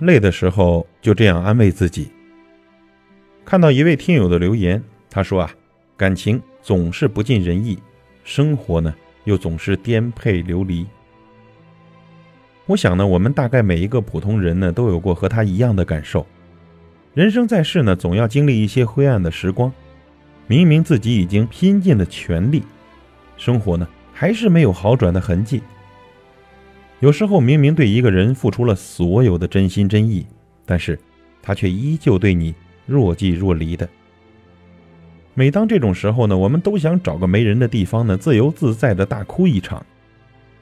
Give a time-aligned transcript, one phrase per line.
[0.00, 2.10] 累的时候就这样安慰自己。
[3.44, 5.50] 看到一位听友的留言，他说啊，
[5.96, 7.78] 感情总是不尽人意，
[8.24, 8.94] 生活呢
[9.24, 10.86] 又总是颠沛流离。
[12.66, 16.26] 我想呢，我们大概每一个普通人呢，都有过和他一样的感受。
[17.12, 19.70] 人生在世呢，总要经历一些灰暗的时光。
[20.46, 22.62] 明明自己已经拼尽了全力，
[23.36, 25.62] 生活呢还是没有好转的痕迹。
[27.04, 30.26] 有时候明明对一个人付出了所有的真心真意，
[30.64, 30.98] 但是
[31.42, 32.54] 他却依旧对你
[32.86, 33.86] 若即若离的。
[35.34, 39.84] 每当这种时候呢，我们都想找个没人的地方呢，自由自在的大哭一场。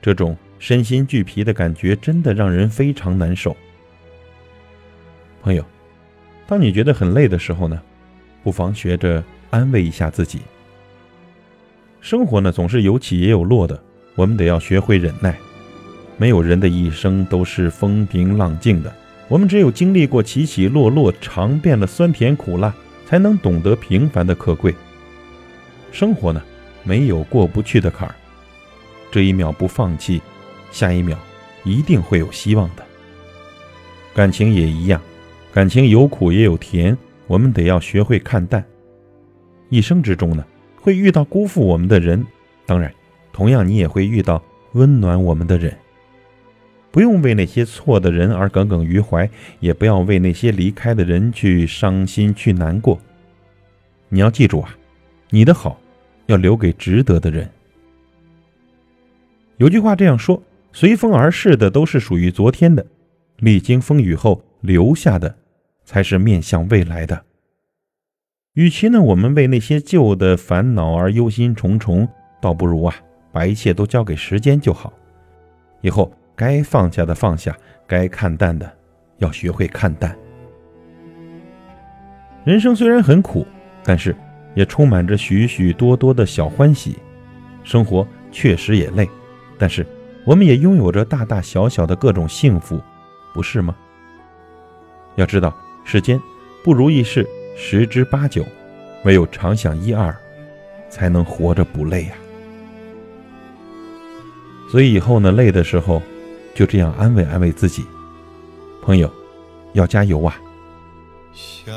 [0.01, 3.57] 这种身心俱疲的感觉，真的让人非常难受。
[5.43, 5.65] 朋友，
[6.49, 7.81] 当你觉得很累的时候呢，
[8.43, 10.41] 不妨学着安慰一下自己。
[12.01, 13.81] 生活呢，总是有起也有落的，
[14.17, 15.39] 我们得要学会忍耐。
[16.17, 18.95] 没有人的一生都是风平浪静的，
[19.29, 22.73] 我们只有经历过起起落落，尝遍了酸甜苦辣，
[23.07, 24.75] 才能懂得平凡的可贵。
[25.91, 26.43] 生活呢，
[26.85, 28.15] 没有过不去的坎儿，
[29.11, 30.23] 这一秒不放弃，
[30.71, 31.19] 下一秒
[31.65, 32.85] 一定会有希望的。
[34.15, 35.01] 感情也一样，
[35.53, 38.65] 感情有苦也有甜，我们得要学会看淡。
[39.71, 40.45] 一生之中呢，
[40.81, 42.25] 会遇到辜负我们的人，
[42.67, 42.93] 当然，
[43.33, 45.75] 同样你也会遇到温暖我们的人。
[46.93, 49.29] 不用为那些错的人而耿耿于怀，
[49.61, 53.01] 也不要为那些离开的人去伤心去难过。
[54.11, 54.77] 你要记住啊，
[55.31, 55.81] 你的好
[56.27, 57.51] 要留给值得的人。
[59.57, 60.43] 有句话这样说：
[60.75, 62.85] 随风而逝的都是属于昨天的，
[63.39, 65.35] 历经风雨后留下的
[65.87, 67.25] 才是面向未来的。
[68.53, 72.07] 与其呢，我们为那些旧的烦恼而忧心忡忡，
[72.39, 72.95] 倒不如啊，
[73.33, 74.93] 把一切都交给时间就好。
[75.81, 76.13] 以后。
[76.35, 78.71] 该放下的放下，该看淡的
[79.19, 80.17] 要学会看淡。
[82.45, 83.47] 人生虽然很苦，
[83.85, 84.17] 但是
[84.55, 86.97] 也充满着许许多多的小欢喜。
[87.63, 89.09] 生活确实也累，
[89.59, 89.87] 但是
[90.25, 92.81] 我们也拥有着大大小小的各种幸福，
[93.33, 93.77] 不是吗？
[95.17, 95.55] 要知道，
[95.85, 96.21] 世间
[96.65, 98.45] 不如意事十之八九，
[99.05, 100.13] 唯有常想一二，
[100.89, 102.15] 才能活着不累呀。
[104.71, 106.03] 所以以后呢，累的时候。
[106.55, 107.85] 就这样安慰安慰自己，
[108.83, 109.11] 朋友，
[109.73, 110.35] 要加油啊！
[111.33, 111.73] 小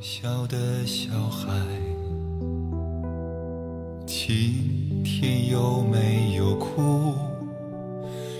[0.00, 1.48] 小的小孩，
[4.06, 7.14] 今天有没有哭？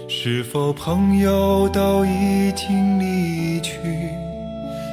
[0.08, 3.78] 是否朋友都已经离去，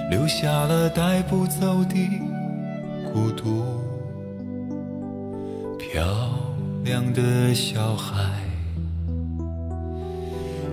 [0.09, 1.95] 留下了带不走的
[3.11, 3.63] 孤独？
[5.77, 6.03] 漂
[6.83, 8.48] 亮的小孩。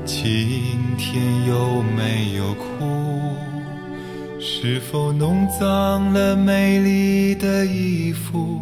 [0.07, 2.87] 今天有没有哭？
[4.39, 8.61] 是否弄脏了美丽的衣服，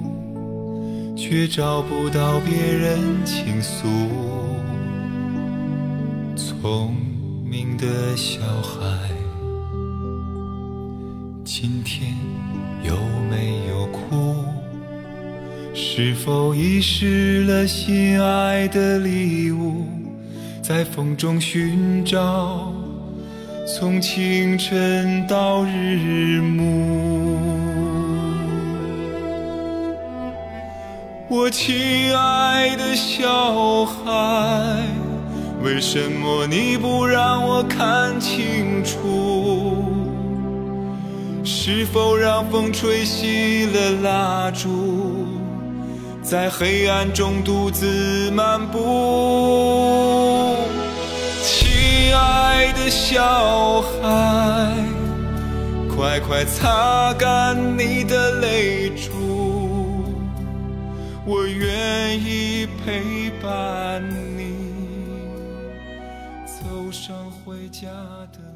[1.14, 3.86] 却找不到别人倾诉？
[6.34, 6.96] 聪
[7.44, 8.88] 明的小孩，
[11.44, 12.14] 今天
[12.82, 12.96] 有
[13.30, 14.34] 没有哭？
[15.74, 19.84] 是否遗失了心爱的礼物？
[20.66, 22.72] 在风中寻找，
[23.66, 27.38] 从清晨到日暮。
[31.28, 34.86] 我亲爱的小孩，
[35.62, 39.84] 为什么你不让我看清楚？
[41.44, 45.43] 是否让风吹熄了蜡烛？
[46.24, 50.56] 在黑暗中独自漫步，
[51.42, 54.74] 亲爱的小孩，
[55.94, 59.12] 快快擦干你的泪珠，
[61.26, 64.02] 我愿意陪伴
[64.34, 64.56] 你
[66.46, 67.14] 走上
[67.44, 67.86] 回家
[68.32, 68.53] 的路。